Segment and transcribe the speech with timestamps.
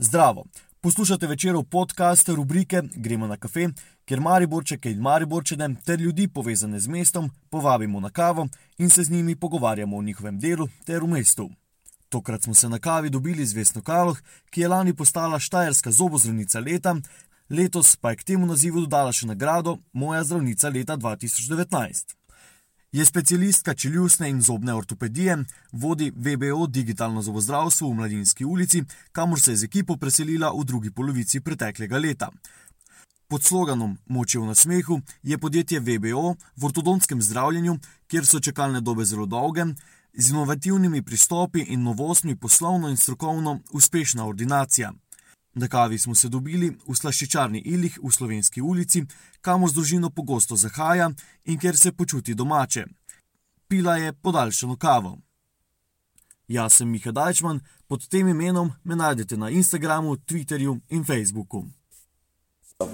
[0.00, 0.44] Zdravo!
[0.80, 3.68] Poslušate večerov podcast rubrike Gremo na kafe,
[4.04, 8.46] kjer Mariborčeke in Mariborčene ter ljudi povezane z mestom povabimo na kavo
[8.78, 11.50] in se z njimi pogovarjamo o njihovem delu ter v mestu.
[12.08, 14.18] Tokrat smo se na kavi dobili z Vesno Kaloh,
[14.50, 16.96] ki je lani postala Štajerska zobozdravnica leta,
[17.50, 22.17] letos pa je k temu nazivu dodala še nagrado Moja zdravnica leta 2019.
[22.92, 29.52] Je specialistka čeljustne in zobne ortopedije, vodi VBO digitalno zobozdravstvo v Mladinski ulici, kamor se
[29.52, 32.30] je z ekipo preselila v drugi polovici preteklega leta.
[33.28, 39.04] Pod sloganom Moče v nasmehu je podjetje VBO v ortodonskem zdravljenju, kjer so čakalne dobe
[39.04, 39.64] zelo dolge,
[40.14, 44.92] z inovativnimi pristopi in novostmi poslovno in strokovno uspešna ordinacija.
[45.54, 49.04] Na kavi smo se dobili v slaščičarni Ilih v Slovenski ulici,
[49.40, 51.10] kamor z družino pogosto zahaja
[51.44, 52.84] in kjer se počuti domače.
[53.68, 55.18] Pila je podaljšano kavo.
[56.48, 61.64] Jaz sem Miha Dajčman, pod tem imenom me najdete na Instagramu, Twitterju in Facebooku.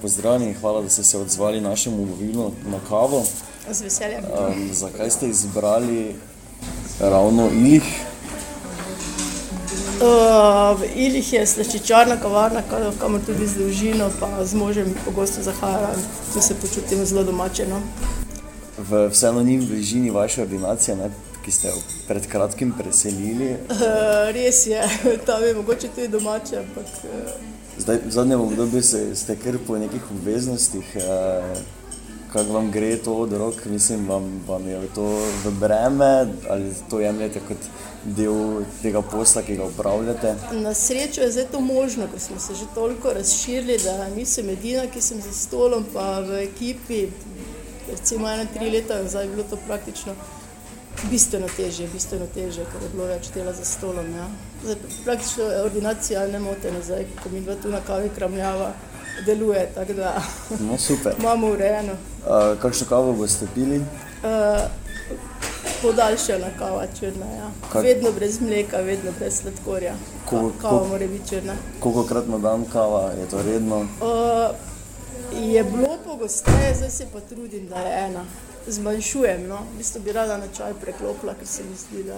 [0.02, 3.22] Pozdravljeni, hvala, da ste se odzvali našemu mobilu na kavo.
[3.70, 4.24] Z veseljem.
[4.24, 6.14] Um, zakaj ste izbrali
[7.00, 8.13] ravno Ilih?
[9.94, 15.42] Uh, v Ilih je slaščičarna kavarna, ka- kamor tudi z družino, pa z možem pogosto
[15.42, 16.00] zahajam,
[16.32, 17.66] tu se počutim zelo domače.
[17.70, 17.78] No.
[18.78, 21.10] V, vseeno ni v bližini vaše ordinacije, ne,
[21.44, 21.78] ki ste jo
[22.08, 23.54] pred kratkim preselili.
[23.70, 24.82] Uh, res je,
[25.26, 29.78] tam je mogoče tudi domače, ampak uh, Zdaj, v zadnjem obdobju se, ste kar po
[29.78, 31.56] nekih obveznostih, eh,
[32.32, 35.06] kako vam gre to od rok, mislim, vam, vam je to
[35.44, 37.58] v breme ali to jemljete kot
[38.04, 40.34] del tega posla, ki ga upravljate.
[40.52, 44.86] na srečo je zdaj to možno, ker smo se že toliko razširili, da nisem edina,
[44.86, 47.08] ki sem za stolom, pa v ekipi,
[47.90, 50.14] recimo ena tri leta nazaj je bilo to praktično
[51.10, 54.06] bistveno težje, bistveno težje, ker je bilo več dela za stolom.
[54.16, 54.28] Ja.
[54.62, 58.72] Zdaj, praktično je ordinacija nemotena, zdaj, ko mi dva tu na kavi kramljava,
[59.26, 60.22] deluje, tako da
[60.60, 60.76] No,
[61.18, 61.92] imamo urejeno.
[61.92, 63.78] Uh, kakšno kavo boste pili?
[63.78, 64.83] Uh,
[65.84, 67.48] podaljšana kava črna, ja.
[67.72, 69.94] Kak- vedno brez mleka, vedno brez sladkorja.
[70.24, 71.54] Ko- Ka- Kava ko- mora biti črna.
[71.80, 73.76] Kolikokrat na dan kava, je to redno?
[73.76, 74.56] Uh,
[75.52, 78.24] je bilo pogosteje, zdaj se pa trudim, da je ena.
[78.66, 79.58] Zmanjšujem, no.
[79.74, 82.16] v bistvu bi rada na čaj preklopila, ker se mi zdi, da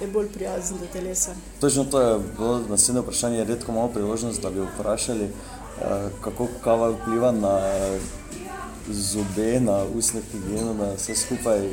[0.00, 1.32] je bolj prijazen do telesa.
[1.60, 5.86] Točno to je bilo naslednje vprašanje, redko imamo priložnost, da bi vprašali, uh,
[6.20, 7.58] kako kava vpliva na
[8.90, 11.68] zobe, na ustno higieno, na vse skupaj.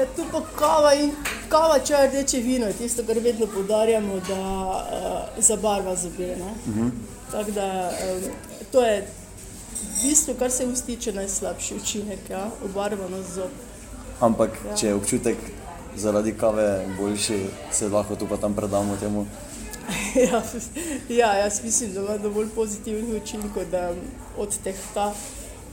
[0.00, 1.10] Ja, tu pa kava in
[1.48, 6.36] kava, čaj, rdeče vino je tisto, kar vedno poudarjamo, da uh, zabarva zobe.
[6.40, 6.90] Uh -huh.
[7.32, 8.22] Tako da um,
[8.72, 9.06] to je
[9.82, 12.50] v bistvu, kar se ust tiče, najslabši učinek, ja?
[12.64, 13.50] obarvanost zob.
[14.20, 15.36] Ampak če je občutek
[15.96, 19.26] zaradi kave boljši, se lahko tu pa tam predamo temu.
[20.30, 20.42] ja,
[21.08, 23.92] ja, jaz mislim, da ima dovolj pozitivnih učinkov, da
[24.38, 25.12] odtehta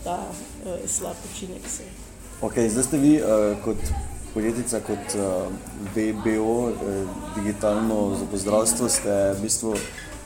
[0.03, 0.19] ta
[0.65, 1.61] uh, slab učinek.
[1.77, 1.83] Se.
[2.41, 3.77] Okay, zdaj ste vi uh, kot
[4.37, 5.47] podjetnica, kot uh,
[5.95, 6.73] BBO, uh,
[7.35, 9.73] digitalno zobozdravstvo, ste v bistvu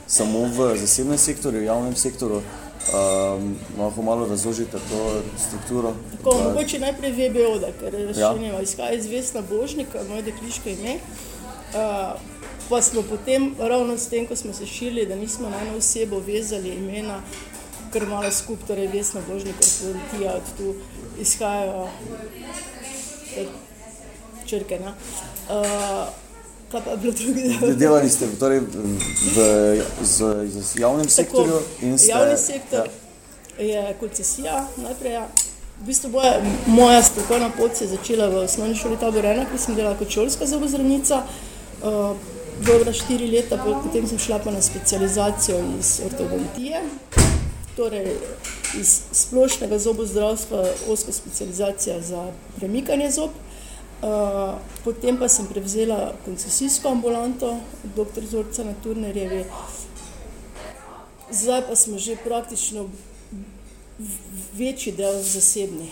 [0.06, 2.42] samo v zasebnem sektorju, v javnem sektorju.
[2.92, 5.94] Um, lahko malo razložite to strukturo.
[6.18, 8.34] Tako, mogoče najprej VBO, da, ker Ja.
[8.34, 10.98] še nima izhaja izvestna Božnika, moje dekliško ime.
[11.72, 12.20] Uh,
[12.68, 16.20] pa smo potem, ravno s tem, ko smo se širili, da nismo na eno osebo
[16.20, 17.22] vezali imena,
[17.94, 20.74] kar malo skupaj, torej Vesna Božnik, ortodontija, od tu
[21.22, 21.88] izhajajo
[24.52, 24.78] črke.
[24.78, 24.92] Ne?
[25.48, 26.08] Uh,
[26.90, 27.76] je bilo drugi?
[27.76, 28.60] Delali ste torej
[29.34, 29.36] v,
[30.02, 30.18] z,
[30.48, 32.12] z javnem sektorju in ste.
[32.12, 32.88] Javni sektor
[33.58, 33.64] ja.
[33.64, 35.12] je koncesija najprej.
[35.12, 35.28] Ja.
[35.82, 36.36] V bistvu boja,
[36.66, 40.46] moja strokovna pot se je začela v osnovni šoli Taborena, ki sem delala kot šolska
[40.46, 41.22] zobozdravnica.
[41.82, 42.12] Uh,
[42.62, 46.84] dobra štiri leta, po- potem sem šla pa na specializacijo iz ortodontije,
[47.76, 48.12] torej
[48.78, 52.28] iz splošnega zobozdravstva, oska specializacija za
[52.60, 53.34] premikanje zob.
[53.34, 53.51] Uh,
[54.84, 57.56] potem pa sem prevzela koncesijsko ambulanto,
[57.94, 58.26] dr.
[58.26, 59.44] Zorca na Turnerjevi.
[61.30, 62.88] Zdaj pa smo že praktično
[64.58, 65.90] večji del zasebni.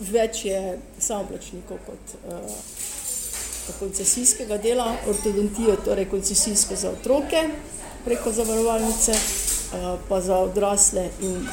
[0.00, 2.52] Več je samoplačnikov kot uh,
[3.78, 7.42] koncesijskega dela, ortodontijo, torej koncesijsko za otroke
[8.04, 11.48] preko zavarovalnice, uh, pa za odrasle in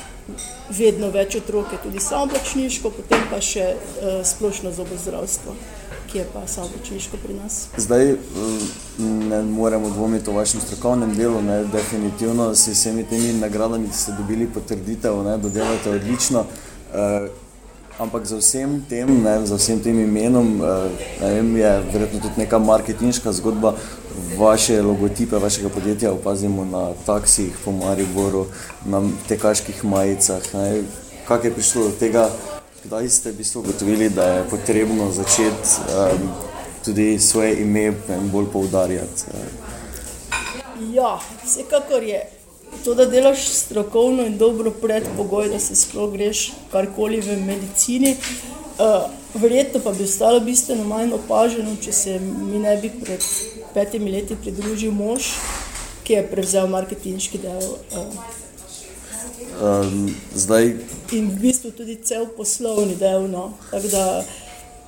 [0.70, 5.56] vedno več otroke tudi samoplačniško, potem pa še uh, splošno zobozdravstvo,
[6.12, 7.60] ki je pa samoplačniško pri nas.
[7.78, 13.92] Zdaj mm, ne moremo dvomiti o vašem strokovnem delu, ne, definitivno s vsemi temi nagradami
[13.92, 16.46] ste dobili potrditev, ne, da delate odlično.
[16.94, 17.30] Uh,
[18.00, 20.88] ampak za vsem tem, ne, za vsem tem imenom, uh,
[21.22, 23.76] ne je verjetno tudi neka marketinška zgodba
[24.38, 28.46] vaše logotipe, vašega podjetja opazimo na taksijih po Mariboru,
[28.86, 30.54] na tekaških majicah.
[30.54, 30.84] Ne?
[31.28, 32.30] Kako je prišlo do tega,
[32.84, 36.30] kdaj ste v bistvu ugotovili, da je potrebno začeti um,
[36.86, 37.94] tudi svoje ime
[38.32, 39.24] bolj poudarjati?
[40.94, 42.30] Ja, vsekakor je.
[42.84, 48.16] To, da delaš strokovno in dobro predpogoj, da se sploh greš karkoli v medicini,
[48.80, 53.22] uh, verjetno pa bi ostalo bistveno manj opaženo, če se mi ne bi pred
[53.74, 55.34] petimi leti pridružil mož,
[56.04, 57.68] ki je prevzel marketinški del.
[57.96, 58.14] Uh,
[59.62, 60.76] um, zdaj...
[61.12, 63.28] In v bistvu tudi cel poslovni del.
[63.32, 63.54] No.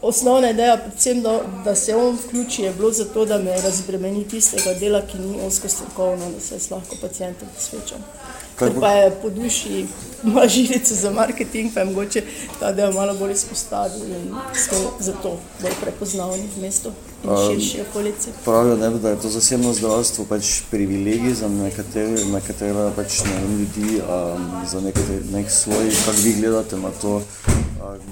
[0.06, 4.74] Osnovna ideja, predvsem, da, da se on vključi, je bilo zato, da me razbremeni tistega
[4.80, 8.04] dela, ki ni osko strokovno, da se lahko pacijentom posvečam.
[8.56, 9.86] Ker pa je po duši
[10.24, 12.24] ima žilico za marketing, pa je mogoče
[12.60, 16.92] ta del malo bolj izpostavil in smo zato bolj prepoznavni v mestu
[17.24, 18.30] in um, širši okolici.
[18.46, 23.60] Pravijo, ne, da je to zasebno zdravstvo pač privilegij za nekatere, nekatere pač, ne vem,
[23.60, 27.24] ljudi, um, za nekatere, nek svoj, kako vi gledate na to, uh,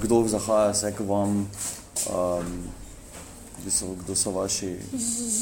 [0.02, 1.48] kdo zahaja se k vam,
[2.10, 2.52] um,
[3.70, 4.76] so, kdo so vaši?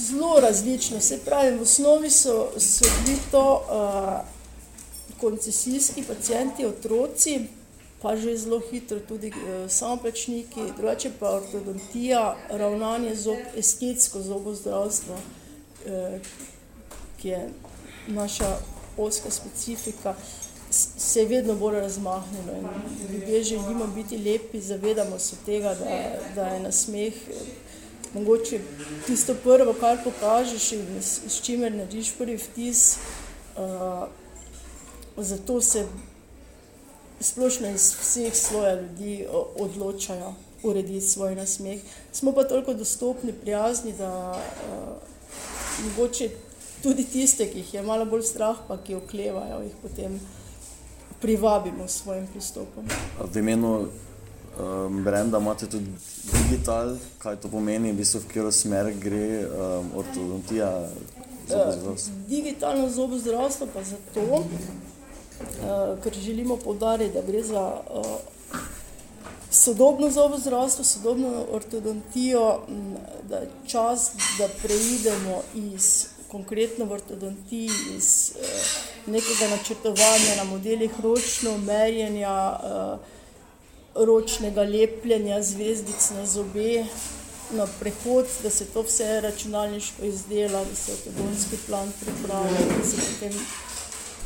[0.09, 4.42] Zelo različno, se pravi, v osnovi so, so bili to uh,
[5.23, 7.41] koncesijski pacijenti, otroci,
[8.03, 16.19] pa že zelo hitro tudi uh, samoplačniki, drugače pa ortodontija, ravnanje zob, estetsko zobozdravstvo, uh,
[17.23, 17.49] ki je
[18.09, 18.57] naša
[18.99, 20.15] oska specifika,
[20.71, 26.49] se je vedno bolj razmahnilo in ljudje želimo biti lepi, zavedamo se tega, da, da
[26.49, 27.15] je na smeh
[28.15, 28.61] mogoče
[29.07, 32.97] tisto prvo, kar pokažeš in s, s čimer narediš prvi vtis,
[33.57, 34.09] uh,
[35.17, 35.87] zato se
[37.21, 39.27] splošno iz vseh slojev ljudi
[39.57, 41.81] odločajo urediti svoj nasmeh.
[42.13, 46.31] Smo pa toliko dostopni, prijazni, da uh, mogoče
[46.83, 50.21] tudi tiste, ki jih je malo bolj strah, pa ki oklevajo, jih potem
[51.21, 52.85] privabimo s svojim pristopom.
[53.33, 55.87] V imenu um, brenda imate tudi
[56.33, 60.71] digital, kaj to pomeni, v bistvu v katero smer gre um, ortodontija?
[61.53, 61.95] Uh,
[62.29, 64.45] digitalno zobozdravstvo pa zato,
[66.03, 68.07] ker želimo povdariti, da gre za uh,
[69.51, 72.61] sodobno zobozdravstvo, sodobno ortodontijo,
[73.29, 78.43] da je čas, da preidemo iz konkretno v ortodontiji, iz uh,
[79.07, 82.61] nekega načrtovanja na modelih ročno merjenja,
[83.95, 86.85] ročnega lepljenja zvezdic na zobe.
[87.53, 92.97] Na prehod, da se to vse računalniško izdela, da se ortodonski plan pripravi, da se
[92.97, 93.33] potem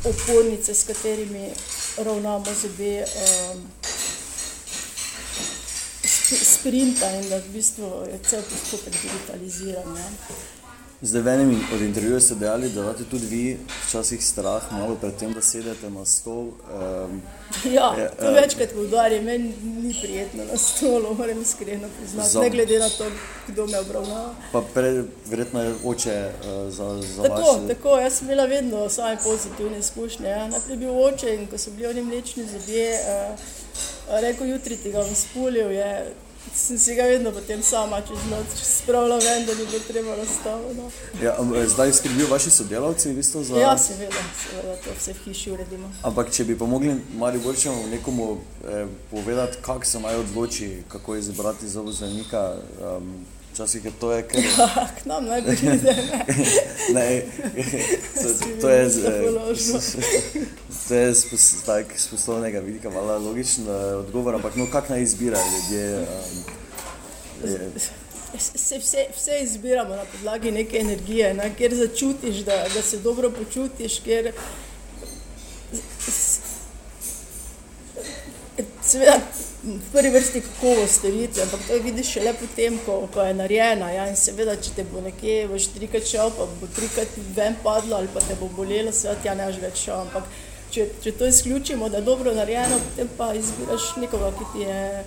[0.05, 1.51] opornice, s katerimi
[1.97, 3.71] ravnamo zobe, um,
[6.43, 9.97] sprinta in da v bistvu je cel postopek digitaliziran.
[9.97, 10.09] Ja.
[11.03, 15.17] Zdaj, v enem od intervjujev ste dejali, da imate tudi vi včasih strah, malo pred
[15.17, 16.57] tem, da sedete na stol.
[16.73, 17.21] Um,
[17.69, 22.41] ja, je, to uh, večkrat poudarjam, meni ni prijetno na stolu, moram iskreno priznati, za,
[22.41, 23.11] ne glede na to,
[23.49, 24.35] kdo me obravnava.
[24.53, 27.75] Pa pre, verjetno je oče uh, za, za tako, vaše...
[27.75, 30.29] Tako, jaz sem imela vedno same pozitivne izkušnje.
[30.29, 30.49] Ja.
[30.49, 34.93] Najprej je bil oče in ko so bili oni mlečni zobje, uh, rekel jutri ti
[34.93, 36.15] ga bom spulil, je
[36.55, 40.75] sem si ga vedno potem sama čez noč spravila ven, da ni bilo treba razstaviti.
[40.77, 40.91] No.
[41.23, 43.23] Ja, zdaj skrbijo vaši sodelavci?
[43.23, 43.57] Za...
[43.59, 45.93] Ja, seveda, seveda, to vse v hiši uredimo.
[46.03, 51.69] Ampak če bi pomogli Mari Borčemu nekomu eh, povedati, kako se naj odloči, kako izbrati
[51.69, 53.27] za vzajnika, um,
[53.57, 54.51] Včasih je to, kar je.
[54.59, 55.97] Ja, k nam naj pride.
[56.93, 57.23] ne,
[58.23, 58.29] to,
[58.61, 59.55] to je zelo.
[60.89, 65.99] To je z poslovnega vidika malo logičen uh, odgovor, ampak no, kak naj izbira ljudje?
[65.99, 67.71] Um, je.
[68.39, 73.31] Se vse, vse izbiramo na podlagi neke energije, ne, kjer začutiš, da, da se dobro
[73.31, 74.33] počutiš, kjer
[78.87, 79.19] seveda
[79.63, 83.91] v prvi vrsti kakovost storitve, ampak to vidiš šele potem, ko, ko je narejena.
[83.91, 84.07] Ja?
[84.11, 88.11] In seveda, če te bo nekje v štrikrat šel, pa bo trikrat ven padlo ali
[88.15, 90.05] pa te bo bolelo, seveda ti ja ne več šel.
[90.07, 90.31] Ampak
[90.77, 95.05] če, če to izključimo, da je dobro narejeno, potem pa izbiraš nekoga, ki ti je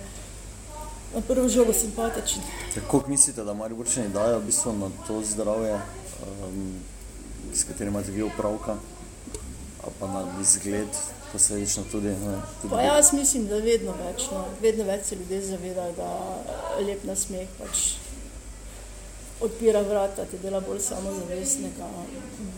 [1.14, 2.42] na prvo žogo simpatičen.
[2.74, 5.78] Kako mislite, da mari vrčani dajo v bistvu na to zdravje,
[6.26, 6.74] um,
[7.54, 8.76] s katerim imate vi upravka,
[9.84, 11.00] ali pa na izgled?
[11.32, 12.08] posledično tudi.
[12.08, 16.08] Ne, tudi pa jaz mislim, da vedno več, no, vedno več se ljudje zavedajo, da
[16.86, 17.92] lep nasmeh pač
[19.40, 21.86] odpira vrata, ti dela bolj samozavestnega,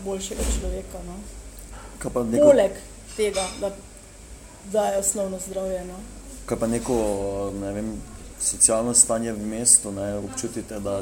[0.05, 1.03] boljšega človeka.
[1.07, 1.19] No.
[2.03, 2.47] Neko...
[2.49, 2.79] Poleg
[3.17, 3.71] tega, da,
[4.71, 5.85] da je osnovno zdravje.
[5.85, 5.95] No.
[6.45, 6.95] Kaj pa neko
[7.61, 7.93] ne vem,
[8.41, 11.01] socialno stanje v mestu, ne, občutite, da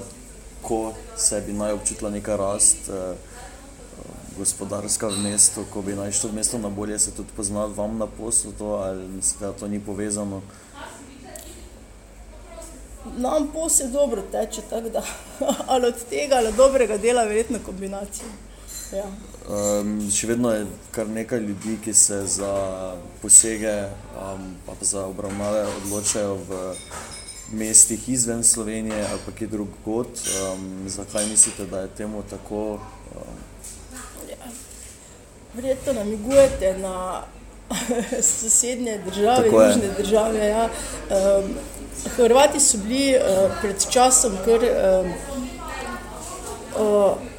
[0.62, 2.90] ko se bi naj občutila neka rast.
[2.90, 3.32] Uh,
[4.38, 7.98] gospodarska v mestu, ko bi naj šlo v mesto na bolje, se tudi pozna vam
[7.98, 10.42] na poslu, to, ali mislite, da to ni povezano?
[13.18, 15.04] Nam posel dobro teče, tako da
[15.72, 18.28] ali od tega ali dobrega dela, verjetno kombinacija.
[18.92, 19.08] Ja.
[19.48, 22.52] Um, še vedno je kar nekaj ljudi, ki se za
[23.22, 23.88] posege
[24.20, 26.60] um, pa za obravnave odločajo v
[27.56, 30.08] mestih izven Slovenije ali pa kje drugod.
[30.44, 32.80] Um, zakaj mislite, da je temu tako?
[33.16, 33.40] Um,
[35.54, 37.24] Verjetno namigujete na
[38.40, 40.48] sosednje države, južne države.
[40.48, 40.70] Ja.
[41.10, 41.56] Um,
[42.18, 44.60] Hrvati so bili uh, pred časom kar.
[44.64, 45.14] Um,
[46.76, 47.32] uh,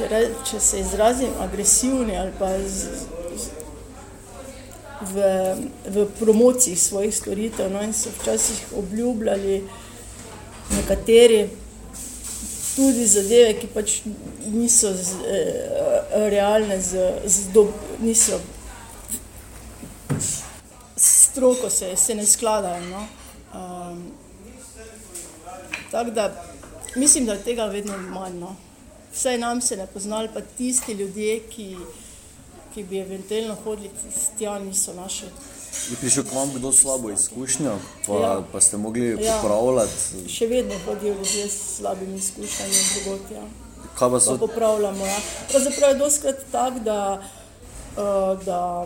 [0.00, 3.02] Če, re, če se izrazim agresivni ali pa z,
[3.36, 3.50] z,
[5.10, 5.24] v,
[5.92, 9.58] v promociji svojih storitev, no, in so včasih obljubljali
[10.70, 11.42] nekateri
[12.72, 13.98] tudi zadeve, ki pač
[14.46, 17.66] niso z, eh, realne, z, z do,
[18.00, 18.40] niso
[20.96, 22.80] stroko, se, se ne skladajo.
[22.88, 23.04] No.
[23.52, 24.00] Um,
[25.90, 26.32] Tako da
[26.96, 28.40] mislim, da je tega vedno manj.
[28.40, 28.56] No.
[29.14, 31.76] Vsaj nam se ne poznali, pa tisti ljudje, ki,
[32.74, 33.90] ki bi eventualno hodili
[34.38, 35.26] tja, niso naši.
[35.90, 38.42] Je prišel k vam kdo slabo izkušnjo, pa, ja.
[38.52, 40.22] pa ste mogli popravljati?
[40.22, 40.28] Ja.
[40.28, 43.44] Še vedno hodijo ljudje s slabimi izkušnjami, drugot, ja.
[43.98, 44.34] Kaj pa so?
[44.34, 45.18] Pa popravljamo, ja.
[45.50, 47.22] Pravzaprav je doskrat tak, da,
[47.96, 48.84] uh, da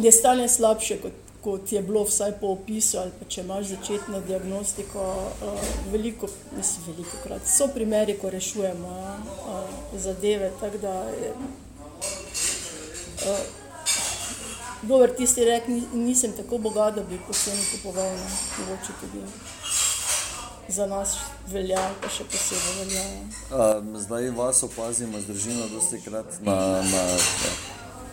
[0.00, 4.20] je stanje slabše, kot, kot je bilo vsaj po opisu, ali pa če imaš začetno
[4.28, 7.42] diagnostiko, uh, veliko, mislim, veliko krat.
[7.46, 10.94] So primeri, ko rešujemo uh, zadeve, tako da
[13.26, 13.36] uh,
[14.88, 18.10] Dober, tisti rek, nisem tako bogat, da bi posebno kupoval,
[18.58, 19.22] mogoče tudi
[20.68, 21.16] za nas
[21.48, 23.04] velja, pa še posebej velja.
[23.48, 27.04] Um, zdaj vas opazimo z družino dosti krat na, na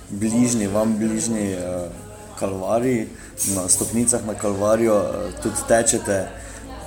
[0.10, 2.11] bližnji, vam bližnji uh,
[2.42, 3.08] kalvariji,
[3.56, 6.22] na stopnicah na kalvarijo uh, tudi tečete.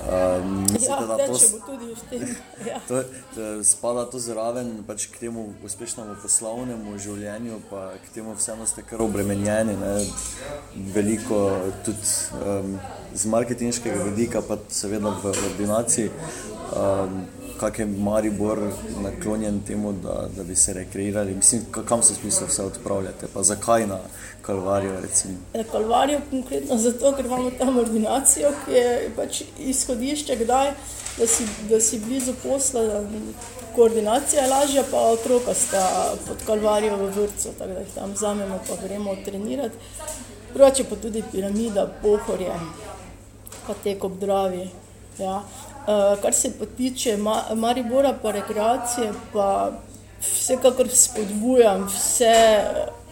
[0.05, 1.33] Um, mislite, ja, da to,
[2.69, 2.79] ja.
[2.87, 3.03] to,
[3.35, 8.83] to spada to zraven pač k temu uspešnemu poslovnemu življenju, pa k temu vseeno ste
[8.85, 9.95] kar obremenjeni, ne?
[10.93, 11.39] veliko
[11.87, 12.05] tudi
[12.37, 12.77] um,
[13.17, 16.13] z marketinškega vidika, pa seveda v ordinaciji.
[16.69, 17.25] Um,
[17.59, 18.59] kak je Maribor
[19.03, 23.87] naklonjen temu, da, da bi se rekreirali, mislim, kam se smisel vse odpravljate, pa zakaj
[23.87, 23.99] na
[24.41, 24.93] Kalvarijo?
[25.53, 30.71] E, Kalvarijo konkretno zato, ker imamo tam ordinacijo, ki je pač izhodišče, kdaj,
[31.17, 33.03] da, si, da si blizu posla,
[33.75, 38.59] koordinacija je lažja, pa otroka sta pod Kalvarijo v vrtu, tako da jih tam vzamemo,
[38.69, 39.75] pa gremo trenirati.
[40.53, 42.53] Drugače pa tudi piramida, pohorje,
[43.67, 44.69] pa tek ob Dravi.
[45.19, 45.43] Ja.
[45.85, 49.71] Uh, kar se pa tiče Ma Maribora, pa rekreacije, pa
[50.21, 52.63] vsekakor spodbujam vse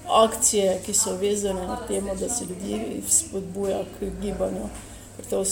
[0.10, 4.70] akcije, ki so vezane na temo, da se ljudi spodbuja k gibanju.
[5.30, 5.46] To je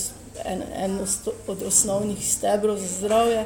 [0.46, 1.00] en, en
[1.48, 3.46] od osnovnih stebrov za zdravje.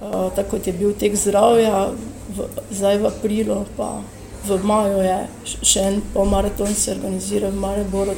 [0.00, 1.88] Uh, tako kot je bil tek zdravja,
[2.36, 4.02] v, zdaj v aprilu, pa
[4.46, 5.18] v maju je
[5.64, 8.12] še en polmaraton se organizira v Mariboru.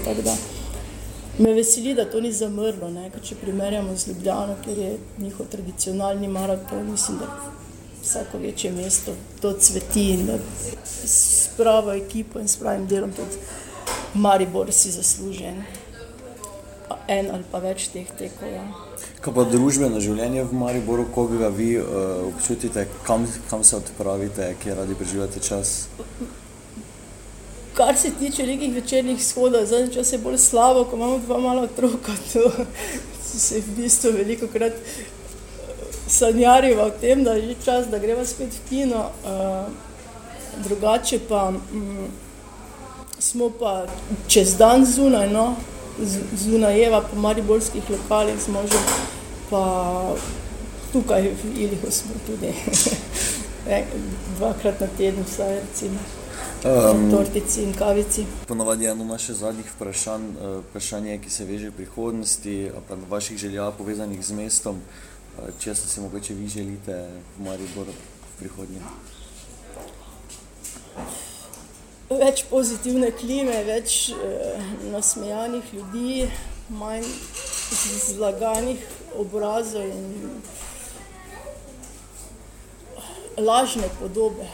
[1.39, 2.91] Me veseli, da to ni zamrlo.
[2.91, 3.11] Ne?
[3.23, 7.29] Če primerjamo z Ljubljano, kjer je njihov tradicionalni maraton, mislim, da
[8.03, 10.39] vsako večje mesto to cveti in da
[10.85, 13.39] s pravo ekipo in s pravim delom tudi
[14.15, 15.63] Maribor si zaslužen.
[17.09, 18.49] En ali pa več teh tekov.
[18.53, 18.65] Ja.
[19.21, 21.87] Kaj pa družbeno življenje v Mariboru, ko ga vi uh,
[22.29, 25.89] občutite, kam, kam se odpravite, kje radi preživljate čas?
[27.79, 31.63] Kar se tiče nekih večernih shodov, zadnji čas je bolj slabo, ko imamo dva mala
[31.63, 32.51] otroka, to
[33.39, 38.25] se v bistvu veliko krat eh, sanjariva o tem, da je že čas, da greva
[38.27, 39.11] spet v kino.
[39.23, 39.71] Uh,
[40.65, 42.09] drugače pa um,
[43.19, 43.87] smo pa
[44.29, 45.55] čez dan zunaj, no,
[46.35, 48.83] zunajeva po mariborskih lokalih z možem,
[49.51, 49.63] pa
[50.93, 52.53] tukaj v Ilihu smo tudi
[54.39, 55.99] dvakrat na teden vsaj recimo.
[56.65, 58.27] Um, tortici in kavici.
[58.47, 63.07] Ponovadi je eno naših zadnjih vprašanj, uh, vprašanje, ki se veže v prihodnosti, pa na
[63.09, 64.81] vaših željah povezanih z mestom.
[65.39, 66.97] Uh, če se si mogoče vi želite
[67.39, 68.83] v Mariboru v prihodnje?
[72.11, 74.19] Več pozitivne klime, več uh,
[74.91, 76.27] nasmejanih ljudi,
[76.75, 77.07] manj
[78.09, 78.83] zlaganih
[79.15, 80.43] obrazov in
[83.39, 84.51] lažne podobe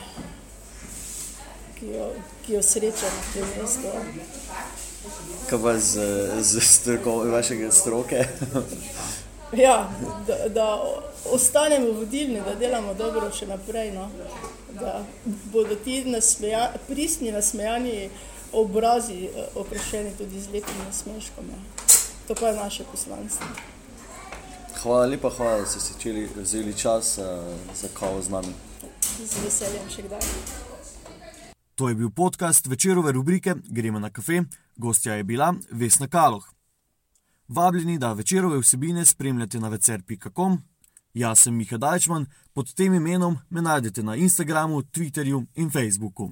[1.85, 2.11] ki jo,
[2.47, 3.89] ki jo sreča na tem mestu.
[5.51, 6.01] Kaj pa z,
[6.41, 8.25] z stroko, vašega stroke?
[9.55, 9.91] Ja,
[10.27, 10.83] da, da
[11.31, 13.93] ostanemo vodilni, da delamo dobro še naprej.
[13.95, 14.09] No.
[14.81, 15.05] Da
[15.53, 18.09] bodo ti nasmeja, pristni, nasmejani
[18.53, 21.55] obrazi eh, okrašeni tudi z lepim nasmeškom.
[21.55, 21.87] Ja.
[22.27, 23.47] To pa je naše poslanstvo.
[24.83, 27.25] Hvala lepa, hvala, da ste si čeli, vzeli čas uh,
[27.79, 28.55] za kavo z nami.
[29.23, 30.64] Z veseljem še kdaj.
[31.75, 34.43] To je bil podcast večerove rubrike Gremo na kafe,
[34.77, 36.45] gostja je bila Vesna Kaloh.
[37.49, 40.59] Vabljeni, da večerove vsebine spremljate na vecer.com.
[41.15, 46.31] Jaz sem Miha Dajčman, pod tem imenom me najdete na Instagramu, Twitterju in Facebooku.